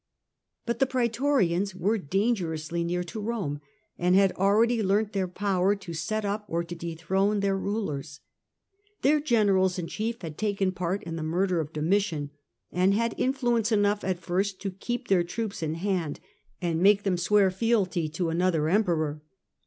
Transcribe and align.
But 0.65 0.79
the 0.79 0.87
prietorians 0.87 1.75
were 1.75 1.99
dangerously 1.99 2.83
near 2.83 3.03
to 3.03 3.19
Rome, 3.21 3.61
and 3.99 4.15
had 4.15 4.31
already 4.31 4.81
learnt 4.81 5.13
their 5.13 5.27
power 5.27 5.75
to 5.75 5.93
set 5.93 6.25
up 6.25 6.43
or 6.47 6.63
to 6.63 6.73
dethrone 6.73 7.39
their 7.41 7.55
rulers. 7.55 8.19
Their 9.03 9.19
generals 9.19 9.77
in 9.77 9.85
chief 9.85 10.23
had 10.23 10.39
taken 10.39 10.71
part 10.71 11.03
in 11.03 11.17
the 11.17 11.21
murder 11.21 11.59
of 11.59 11.71
Domitian, 11.71 12.31
and 12.71 12.95
had 12.95 13.13
influence 13.15 13.71
enough 13.71 14.03
at 14.03 14.17
first 14.17 14.59
to 14.61 14.71
keep 14.71 15.07
their 15.07 15.23
troops 15.23 15.61
in 15.61 15.75
hand, 15.75 16.19
and 16.59 16.79
make 16.81 17.03
The 17.03 17.11
riotous 17.11 17.21
them 17.21 17.23
swear 17.23 17.51
fealty 17.51 18.09
to 18.09 18.29
another 18.29 18.61
Emperoi. 18.61 19.19